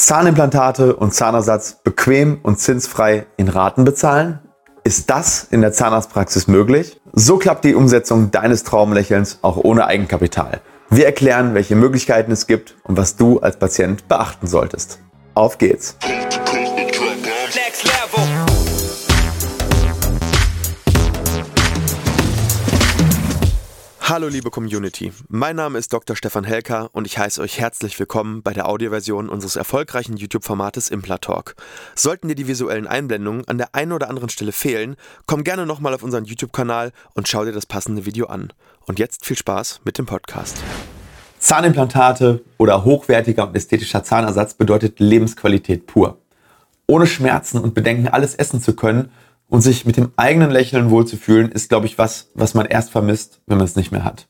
[0.00, 4.38] Zahnimplantate und Zahnersatz bequem und zinsfrei in Raten bezahlen?
[4.82, 6.98] Ist das in der Zahnarztpraxis möglich?
[7.12, 10.62] So klappt die Umsetzung deines Traumlächelns auch ohne Eigenkapital.
[10.88, 15.00] Wir erklären, welche Möglichkeiten es gibt und was du als Patient beachten solltest.
[15.34, 15.96] Auf geht's!
[24.10, 26.16] Hallo liebe Community, mein Name ist Dr.
[26.16, 31.54] Stefan Helker und ich heiße euch herzlich willkommen bei der Audioversion unseres erfolgreichen YouTube-Formates Implatalk.
[31.94, 35.94] Sollten dir die visuellen Einblendungen an der einen oder anderen Stelle fehlen, komm gerne nochmal
[35.94, 38.52] auf unseren YouTube-Kanal und schau dir das passende Video an.
[38.84, 40.60] Und jetzt viel Spaß mit dem Podcast.
[41.38, 46.18] Zahnimplantate oder hochwertiger und ästhetischer Zahnersatz bedeutet Lebensqualität pur.
[46.88, 49.12] Ohne Schmerzen und Bedenken alles essen zu können
[49.50, 53.42] und sich mit dem eigenen Lächeln wohlzufühlen, ist, glaube ich, was, was man erst vermisst,
[53.46, 54.28] wenn man es nicht mehr hat.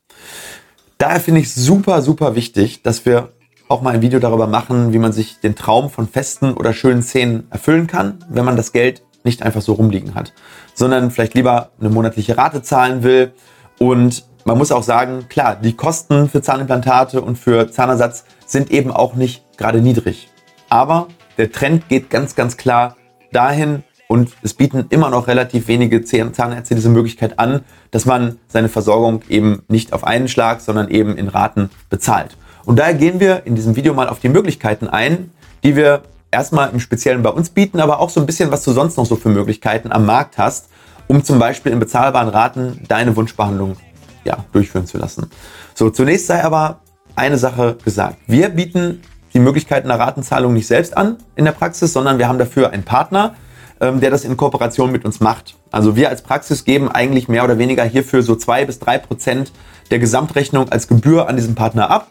[0.99, 3.31] Daher finde ich super, super wichtig, dass wir
[3.69, 7.03] auch mal ein Video darüber machen, wie man sich den Traum von festen oder schönen
[7.03, 10.33] Szenen erfüllen kann, wenn man das Geld nicht einfach so rumliegen hat,
[10.75, 13.33] sondern vielleicht lieber eine monatliche Rate zahlen will.
[13.79, 18.91] Und man muss auch sagen, klar, die Kosten für Zahnimplantate und für Zahnersatz sind eben
[18.91, 20.29] auch nicht gerade niedrig.
[20.69, 22.97] Aber der Trend geht ganz, ganz klar
[23.33, 27.61] dahin, und es bieten immer noch relativ wenige Zahnärzte diese Möglichkeit an,
[27.93, 32.37] dass man seine Versorgung eben nicht auf einen Schlag, sondern eben in Raten bezahlt.
[32.65, 35.31] Und daher gehen wir in diesem Video mal auf die Möglichkeiten ein,
[35.63, 38.73] die wir erstmal im Speziellen bei uns bieten, aber auch so ein bisschen, was du
[38.73, 40.71] sonst noch so für Möglichkeiten am Markt hast,
[41.07, 43.77] um zum Beispiel in bezahlbaren Raten deine Wunschbehandlung
[44.25, 45.31] ja, durchführen zu lassen.
[45.73, 46.81] So, zunächst sei aber
[47.15, 48.17] eine Sache gesagt.
[48.27, 49.03] Wir bieten
[49.35, 52.83] die Möglichkeiten der Ratenzahlung nicht selbst an in der Praxis, sondern wir haben dafür einen
[52.83, 53.37] Partner,
[53.81, 55.57] ähm, der das in Kooperation mit uns macht.
[55.71, 59.53] Also wir als Praxis geben eigentlich mehr oder weniger hierfür so zwei bis drei Prozent
[59.91, 62.09] der Gesamtrechnung als Gebühr an diesen Partner ab.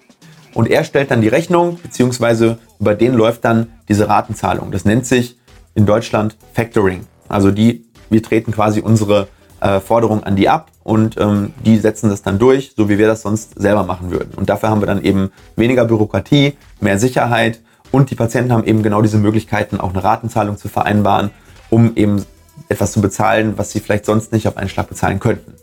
[0.53, 4.71] Und er stellt dann die Rechnung, beziehungsweise über den läuft dann diese Ratenzahlung.
[4.71, 5.37] Das nennt sich
[5.75, 7.05] in Deutschland Factoring.
[7.27, 9.27] Also die, wir treten quasi unsere
[9.61, 13.07] äh, Forderung an die ab und ähm, die setzen das dann durch, so wie wir
[13.07, 14.33] das sonst selber machen würden.
[14.35, 17.61] Und dafür haben wir dann eben weniger Bürokratie, mehr Sicherheit
[17.91, 21.29] und die Patienten haben eben genau diese Möglichkeiten, auch eine Ratenzahlung zu vereinbaren
[21.69, 22.25] um eben
[22.67, 25.53] etwas zu bezahlen, was sie vielleicht sonst nicht auf einen Schlag bezahlen könnten.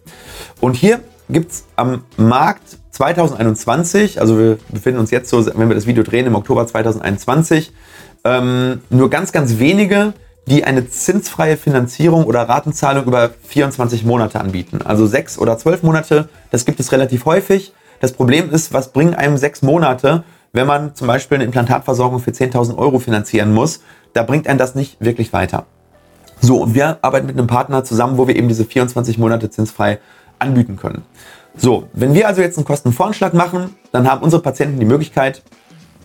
[0.60, 5.74] Und hier gibt es am Markt 2021, also wir befinden uns jetzt so, wenn wir
[5.74, 7.72] das Video drehen, im Oktober 2021,
[8.24, 10.14] ähm, nur ganz, ganz wenige,
[10.46, 14.80] die eine zinsfreie Finanzierung oder Ratenzahlung über 24 Monate anbieten.
[14.84, 17.72] Also sechs oder zwölf Monate, das gibt es relativ häufig.
[18.00, 22.30] Das Problem ist, was bringen einem sechs Monate, wenn man zum Beispiel eine Implantatversorgung für
[22.30, 23.80] 10.000 Euro finanzieren muss?
[24.12, 25.66] Da bringt einen das nicht wirklich weiter.
[26.40, 29.98] So, und wir arbeiten mit einem Partner zusammen, wo wir eben diese 24 Monate zinsfrei
[30.38, 31.02] anbieten können.
[31.56, 35.42] So, wenn wir also jetzt einen Kostenvoranschlag machen, dann haben unsere Patienten die Möglichkeit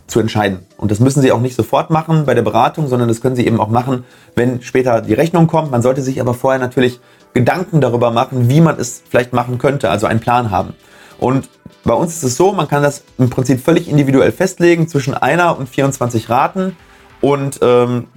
[0.08, 0.60] zu entscheiden.
[0.78, 3.46] Und das müssen sie auch nicht sofort machen bei der Beratung, sondern das können sie
[3.46, 4.04] eben auch machen,
[4.36, 5.72] wenn später die Rechnung kommt.
[5.72, 7.00] Man sollte sich aber vorher natürlich
[7.34, 10.74] Gedanken darüber machen, wie man es vielleicht machen könnte, also einen Plan haben.
[11.20, 11.50] Und
[11.84, 15.58] bei uns ist es so, man kann das im Prinzip völlig individuell festlegen zwischen einer
[15.58, 16.76] und 24 Raten.
[17.22, 18.08] Und ähm,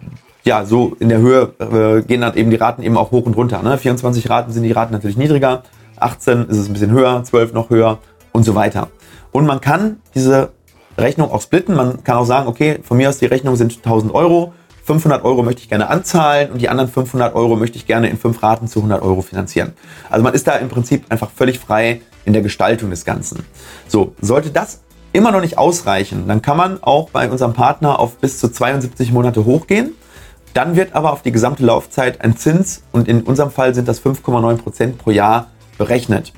[0.44, 3.36] ja, so in der Höhe äh, gehen dann eben die Raten eben auch hoch und
[3.36, 3.62] runter.
[3.62, 3.78] Ne?
[3.78, 5.62] 24 Raten sind die Raten natürlich niedriger,
[5.98, 7.98] 18 ist es ein bisschen höher, 12 noch höher
[8.32, 8.88] und so weiter.
[9.32, 10.50] Und man kann diese
[10.98, 11.74] Rechnung auch splitten.
[11.74, 14.52] Man kann auch sagen, okay, von mir aus die Rechnung sind 1000 Euro,
[14.84, 18.18] 500 Euro möchte ich gerne anzahlen und die anderen 500 Euro möchte ich gerne in
[18.18, 19.72] fünf Raten zu 100 Euro finanzieren.
[20.10, 23.44] Also man ist da im Prinzip einfach völlig frei in der Gestaltung des Ganzen.
[23.88, 28.16] So, sollte das immer noch nicht ausreichen, dann kann man auch bei unserem Partner auf
[28.16, 29.94] bis zu 72 Monate hochgehen.
[30.54, 34.02] Dann wird aber auf die gesamte Laufzeit ein Zins und in unserem Fall sind das
[34.02, 35.48] 5,9 Prozent pro Jahr
[35.78, 36.32] berechnet.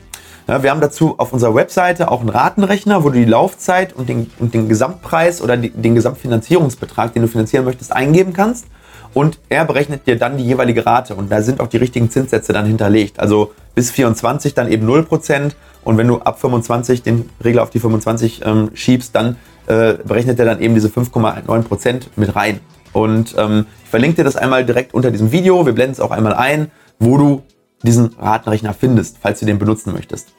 [0.49, 4.09] Ja, wir haben dazu auf unserer Webseite auch einen Ratenrechner, wo du die Laufzeit und
[4.09, 8.67] den, und den Gesamtpreis oder die, den Gesamtfinanzierungsbetrag, den du finanzieren möchtest, eingeben kannst.
[9.13, 11.15] Und er berechnet dir dann die jeweilige Rate.
[11.15, 13.19] Und da sind auch die richtigen Zinssätze dann hinterlegt.
[13.19, 15.53] Also bis 24 dann eben 0%.
[15.85, 20.39] Und wenn du ab 25 den Regler auf die 25 ähm, schiebst, dann äh, berechnet
[20.39, 22.61] er dann eben diese 5,9% mit rein.
[22.97, 25.67] Und ähm, ich verlinke dir das einmal direkt unter diesem Video.
[25.67, 27.43] Wir blenden es auch einmal ein, wo du
[27.83, 30.33] diesen Ratenrechner findest, falls du den benutzen möchtest.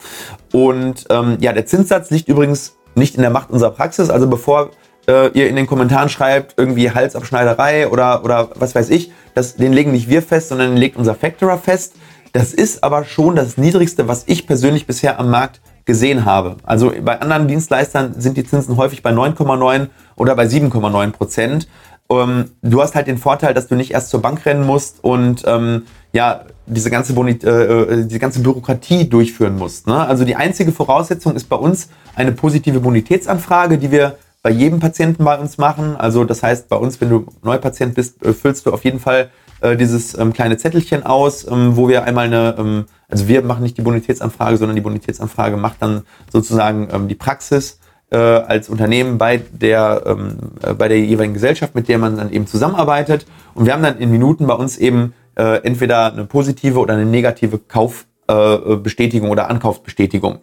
[0.51, 4.09] Und ähm, ja, der Zinssatz liegt übrigens nicht in der Macht unserer Praxis.
[4.09, 4.71] Also bevor
[5.07, 9.71] äh, ihr in den Kommentaren schreibt, irgendwie Halsabschneiderei oder, oder was weiß ich, das, den
[9.71, 11.94] legen nicht wir fest, sondern den legt unser Factorer fest.
[12.33, 16.57] Das ist aber schon das Niedrigste, was ich persönlich bisher am Markt gesehen habe.
[16.63, 21.68] Also bei anderen Dienstleistern sind die Zinsen häufig bei 9,9 oder bei 7,9 Prozent.
[22.09, 25.44] Ähm, du hast halt den Vorteil, dass du nicht erst zur Bank rennen musst und
[25.45, 25.83] ähm,
[26.13, 29.88] ja, diese ganze, Bonit äh, äh, diese ganze Bürokratie durchführen musst.
[29.88, 29.95] Ne?
[29.95, 35.24] Also die einzige Voraussetzung ist bei uns eine positive Bonitätsanfrage, die wir bei jedem Patienten
[35.24, 35.95] bei uns machen.
[35.98, 39.30] Also das heißt, bei uns, wenn du Neupatient bist, äh, füllst du auf jeden Fall
[39.62, 43.63] äh, dieses ähm, kleine Zettelchen aus, ähm, wo wir einmal eine, ähm, also wir machen
[43.63, 49.18] nicht die Bonitätsanfrage, sondern die Bonitätsanfrage macht dann sozusagen ähm, die Praxis äh, als Unternehmen
[49.18, 53.25] bei der, ähm, äh, bei der jeweiligen Gesellschaft, mit der man dann eben zusammenarbeitet.
[53.54, 57.06] Und wir haben dann in Minuten bei uns eben äh, entweder eine positive oder eine
[57.06, 60.39] negative Kaufbestätigung äh, oder Ankaufsbestätigung.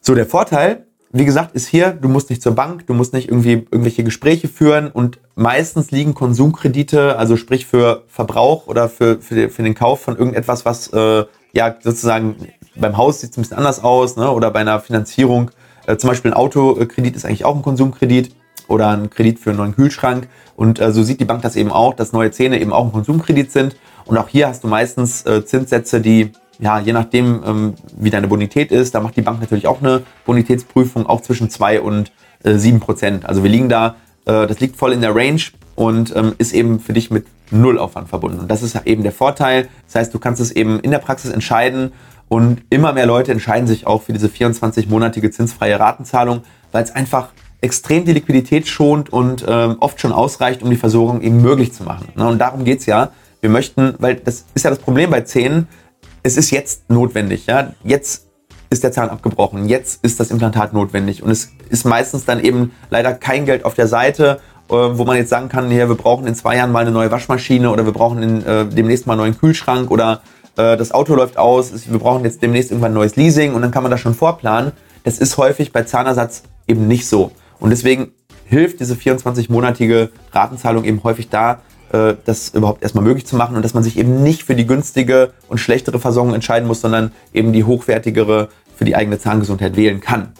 [0.00, 3.28] So, der Vorteil wie gesagt, ist hier, du musst nicht zur Bank, du musst nicht
[3.28, 9.48] irgendwie irgendwelche Gespräche führen und meistens liegen Konsumkredite, also sprich für Verbrauch oder für, für,
[9.50, 12.36] für den Kauf von irgendetwas, was äh, ja sozusagen
[12.76, 14.30] beim Haus sieht es ein bisschen anders aus ne?
[14.30, 15.50] oder bei einer Finanzierung,
[15.90, 18.34] äh, zum Beispiel ein Autokredit ist eigentlich auch ein Konsumkredit
[18.68, 21.72] oder ein Kredit für einen neuen Kühlschrank und äh, so sieht die Bank das eben
[21.72, 25.26] auch, dass neue Zähne eben auch ein Konsumkredit sind und auch hier hast du meistens
[25.26, 29.40] äh, Zinssätze, die ja, je nachdem, ähm, wie deine Bonität ist, da macht die Bank
[29.40, 32.12] natürlich auch eine Bonitätsprüfung, auch zwischen 2 und
[32.44, 33.24] äh, 7 Prozent.
[33.24, 33.96] Also wir liegen da,
[34.26, 35.40] äh, das liegt voll in der Range
[35.74, 38.40] und ähm, ist eben für dich mit null Aufwand verbunden.
[38.40, 39.68] Und das ist eben der Vorteil.
[39.86, 41.92] Das heißt, du kannst es eben in der Praxis entscheiden
[42.30, 47.30] und immer mehr Leute entscheiden sich auch für diese 24-monatige zinsfreie Ratenzahlung, weil es einfach
[47.60, 51.82] extrem die Liquidität schont und ähm, oft schon ausreicht, um die Versorgung eben möglich zu
[51.82, 52.06] machen.
[52.14, 52.28] Ne?
[52.28, 53.10] Und darum geht's ja.
[53.40, 55.66] Wir möchten, weil das ist ja das Problem bei Zähnen,
[56.22, 57.46] es ist jetzt notwendig.
[57.46, 57.74] Ja?
[57.82, 58.28] Jetzt
[58.70, 61.24] ist der Zahn abgebrochen, jetzt ist das Implantat notwendig.
[61.24, 64.38] Und es ist meistens dann eben leider kein Geld auf der Seite,
[64.68, 67.10] äh, wo man jetzt sagen kann, hier, wir brauchen in zwei Jahren mal eine neue
[67.10, 70.22] Waschmaschine oder wir brauchen in, äh, demnächst mal einen neuen Kühlschrank oder
[70.56, 73.70] äh, das Auto läuft aus, wir brauchen jetzt demnächst irgendwann ein neues Leasing und dann
[73.70, 74.72] kann man das schon vorplanen.
[75.04, 77.32] Das ist häufig bei Zahnersatz eben nicht so.
[77.58, 78.12] Und deswegen
[78.44, 81.60] hilft diese 24-monatige Ratenzahlung eben häufig da,
[81.92, 84.66] äh, das überhaupt erstmal möglich zu machen und dass man sich eben nicht für die
[84.66, 90.00] günstige und schlechtere Versorgung entscheiden muss, sondern eben die hochwertigere für die eigene Zahngesundheit wählen
[90.00, 90.32] kann.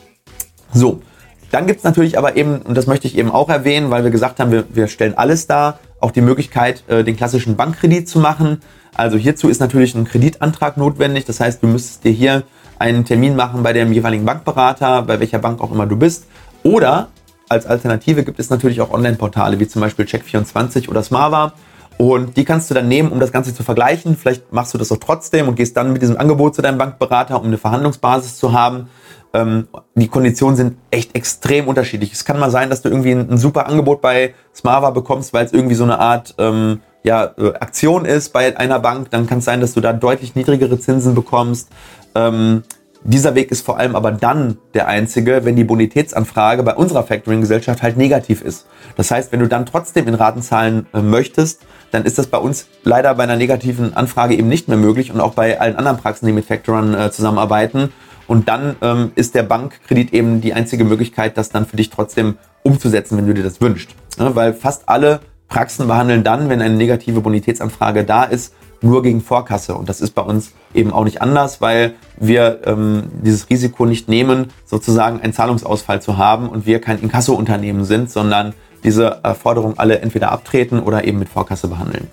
[0.72, 1.02] So,
[1.50, 4.10] dann gibt es natürlich aber eben, und das möchte ich eben auch erwähnen, weil wir
[4.10, 8.18] gesagt haben, wir, wir stellen alles dar, auch die Möglichkeit, äh, den klassischen Bankkredit zu
[8.18, 8.60] machen.
[8.94, 11.24] Also hierzu ist natürlich ein Kreditantrag notwendig.
[11.24, 12.42] Das heißt, du müsstest dir hier
[12.78, 16.26] einen Termin machen bei dem jeweiligen Bankberater, bei welcher Bank auch immer du bist.
[16.62, 17.08] Oder
[17.48, 21.52] als Alternative gibt es natürlich auch Online-Portale wie zum Beispiel Check24 oder Smava.
[21.98, 24.16] Und die kannst du dann nehmen, um das Ganze zu vergleichen.
[24.16, 27.38] Vielleicht machst du das auch trotzdem und gehst dann mit diesem Angebot zu deinem Bankberater,
[27.38, 28.88] um eine Verhandlungsbasis zu haben.
[29.32, 32.12] Ähm, die Konditionen sind echt extrem unterschiedlich.
[32.12, 35.44] Es kann mal sein, dass du irgendwie ein, ein super Angebot bei Smava bekommst, weil
[35.46, 39.10] es irgendwie so eine Art ähm, ja, äh, Aktion ist bei einer Bank.
[39.10, 41.68] Dann kann es sein, dass du da deutlich niedrigere Zinsen bekommst.
[42.14, 42.64] Ähm,
[43.02, 47.82] dieser Weg ist vor allem aber dann der einzige, wenn die Bonitätsanfrage bei unserer Factoring-Gesellschaft
[47.82, 48.66] halt negativ ist.
[48.96, 51.62] Das heißt, wenn du dann trotzdem in Raten zahlen äh, möchtest,
[51.92, 55.20] dann ist das bei uns leider bei einer negativen Anfrage eben nicht mehr möglich und
[55.20, 57.90] auch bei allen anderen Praxen, die mit Factorern äh, zusammenarbeiten.
[58.30, 62.36] Und dann ähm, ist der Bankkredit eben die einzige Möglichkeit, das dann für dich trotzdem
[62.62, 63.90] umzusetzen, wenn du dir das wünschst.
[64.20, 65.18] Ja, weil fast alle
[65.48, 69.74] Praxen behandeln dann, wenn eine negative Bonitätsanfrage da ist, nur gegen Vorkasse.
[69.74, 74.08] Und das ist bei uns eben auch nicht anders, weil wir ähm, dieses Risiko nicht
[74.08, 78.54] nehmen, sozusagen einen Zahlungsausfall zu haben und wir kein Inkasso-Unternehmen sind, sondern
[78.84, 82.06] diese äh, Forderungen alle entweder abtreten oder eben mit Vorkasse behandeln.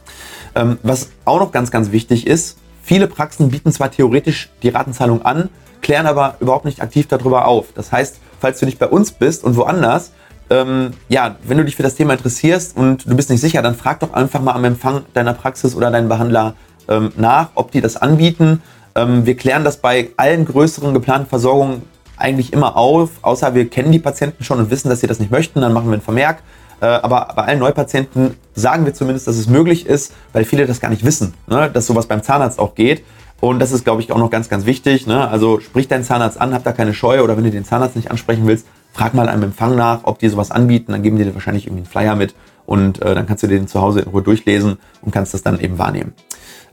[0.55, 5.21] Ähm, was auch noch ganz, ganz wichtig ist, viele Praxen bieten zwar theoretisch die Ratenzahlung
[5.21, 5.49] an,
[5.87, 7.67] klären aber überhaupt nicht aktiv darüber auf.
[7.73, 10.11] Das heißt, falls du nicht bei uns bist und woanders,
[10.49, 13.73] ähm, ja, wenn du dich für das Thema interessierst und du bist nicht sicher, dann
[13.73, 16.55] frag doch einfach mal am Empfang deiner Praxis oder deinen Behandler
[16.89, 18.61] ähm, nach, ob die das anbieten.
[18.95, 21.83] Ähm, wir klären das bei allen größeren geplanten Versorgungen
[22.17, 25.31] eigentlich immer auf, außer wir kennen die Patienten schon und wissen, dass sie das nicht
[25.31, 26.39] möchten, dann machen wir einen Vermerk.
[26.81, 30.81] Äh, aber bei allen Neupatienten sagen wir zumindest, dass es möglich ist, weil viele das
[30.81, 31.69] gar nicht wissen, ne?
[31.71, 33.05] dass sowas beim Zahnarzt auch geht.
[33.39, 35.05] Und das ist, glaube ich, auch noch ganz, ganz wichtig.
[35.05, 35.27] Ne?
[35.27, 38.09] Also sprich deinen Zahnarzt an, hab da keine Scheu oder wenn du den Zahnarzt nicht
[38.09, 40.91] ansprechen willst, frag mal einem Empfang nach, ob die sowas anbieten.
[40.91, 42.33] Dann geben die dir wahrscheinlich irgendwie einen Flyer mit
[42.65, 45.59] und äh, dann kannst du den zu Hause in Ruhe durchlesen und kannst das dann
[45.59, 46.13] eben wahrnehmen.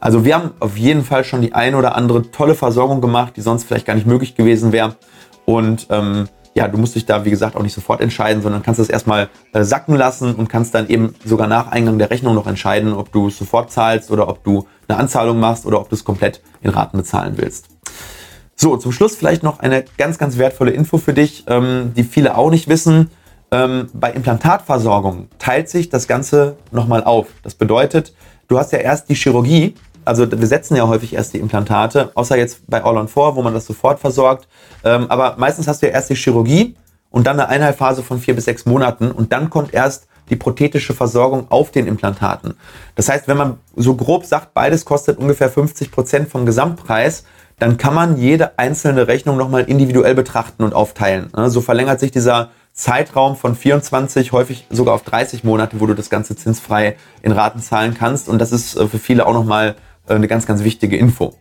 [0.00, 3.40] Also wir haben auf jeden Fall schon die ein oder andere tolle Versorgung gemacht, die
[3.42, 4.97] sonst vielleicht gar nicht möglich gewesen wäre.
[5.44, 8.78] Und ähm, ja, du musst dich da, wie gesagt, auch nicht sofort entscheiden, sondern kannst
[8.78, 12.46] das erstmal äh, sacken lassen und kannst dann eben sogar nach Eingang der Rechnung noch
[12.46, 15.96] entscheiden, ob du es sofort zahlst oder ob du eine Anzahlung machst oder ob du
[15.96, 17.66] es komplett in Raten bezahlen willst.
[18.54, 22.37] So, zum Schluss vielleicht noch eine ganz, ganz wertvolle Info für dich, ähm, die viele
[22.37, 23.11] auch nicht wissen.
[23.50, 27.26] Ähm, bei Implantatversorgung teilt sich das Ganze nochmal auf.
[27.42, 28.14] Das bedeutet,
[28.46, 32.37] du hast ja erst die Chirurgie, also wir setzen ja häufig erst die Implantate, außer
[32.37, 34.49] jetzt bei All on 4, wo man das sofort versorgt.
[34.84, 36.76] Ähm, aber meistens hast du ja erst die Chirurgie
[37.11, 40.94] und dann eine Einheilphase von vier bis sechs Monaten und dann kommt erst die prothetische
[40.94, 42.54] Versorgung auf den Implantaten.
[42.94, 47.25] Das heißt, wenn man so grob sagt, beides kostet ungefähr 50 Prozent vom Gesamtpreis,
[47.58, 51.30] dann kann man jede einzelne Rechnung nochmal individuell betrachten und aufteilen.
[51.46, 56.11] So verlängert sich dieser Zeitraum von 24, häufig sogar auf 30 Monate, wo du das
[56.11, 58.28] Ganze zinsfrei in Raten zahlen kannst.
[58.28, 61.34] Und das ist äh, für viele auch nochmal eine ganz, ganz wichtige Info.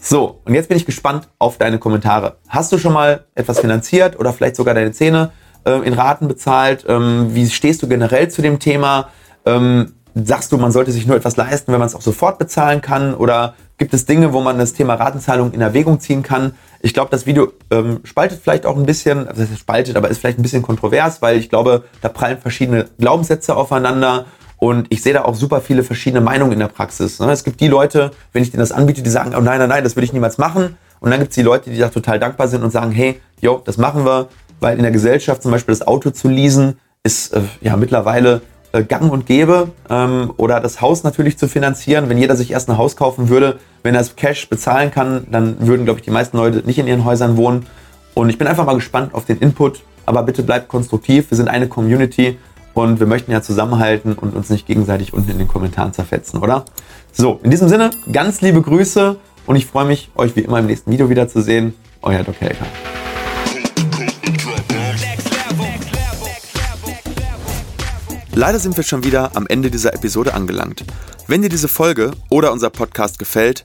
[0.00, 2.36] So, und jetzt bin ich gespannt auf deine Kommentare.
[2.48, 5.32] Hast du schon mal etwas finanziert oder vielleicht sogar deine Zähne
[5.64, 6.84] äh, in Raten bezahlt?
[6.88, 9.08] Ähm, wie stehst du generell zu dem Thema?
[9.44, 12.80] Ähm, sagst du, man sollte sich nur etwas leisten, wenn man es auch sofort bezahlen
[12.80, 13.14] kann?
[13.14, 16.54] Oder gibt es Dinge, wo man das Thema Ratenzahlung in Erwägung ziehen kann?
[16.80, 20.38] Ich glaube, das Video ähm, spaltet vielleicht auch ein bisschen, also spaltet, aber ist vielleicht
[20.38, 24.26] ein bisschen kontrovers, weil ich glaube, da prallen verschiedene Glaubenssätze aufeinander
[24.58, 27.20] und ich sehe da auch super viele verschiedene Meinungen in der Praxis.
[27.20, 27.30] Ne?
[27.30, 29.84] Es gibt die Leute, wenn ich denen das anbiete, die sagen, oh nein, nein, nein,
[29.84, 30.76] das würde ich niemals machen.
[31.00, 33.62] Und dann gibt es die Leute, die da total dankbar sind und sagen, hey, yo,
[33.64, 37.42] das machen wir, weil in der Gesellschaft zum Beispiel das Auto zu leasen ist äh,
[37.60, 39.68] ja mittlerweile äh, gang und gäbe.
[39.88, 42.08] Ähm, oder das Haus natürlich zu finanzieren.
[42.08, 45.66] Wenn jeder sich erst ein Haus kaufen würde, wenn er es Cash bezahlen kann, dann
[45.66, 47.66] würden, glaube ich, die meisten Leute nicht in ihren Häusern wohnen.
[48.14, 49.82] Und ich bin einfach mal gespannt auf den Input.
[50.04, 51.30] Aber bitte bleibt konstruktiv.
[51.30, 52.38] Wir sind eine Community
[52.82, 56.64] und wir möchten ja zusammenhalten und uns nicht gegenseitig unten in den Kommentaren zerfetzen, oder?
[57.12, 59.16] So, in diesem Sinne, ganz liebe Grüße
[59.46, 61.74] und ich freue mich, euch wie immer im nächsten Video wiederzusehen.
[62.02, 62.66] Euer Doc Helker.
[68.32, 70.84] Leider sind wir schon wieder am Ende dieser Episode angelangt.
[71.26, 73.64] Wenn dir diese Folge oder unser Podcast gefällt,